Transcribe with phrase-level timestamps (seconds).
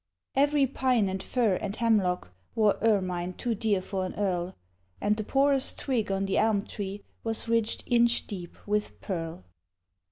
[0.35, 4.55] Every pine and fir and hemlock Wore ermine too dear for an earl,
[4.99, 9.43] And the poorest twig on the elm tree Was ridged inch deep with pearl.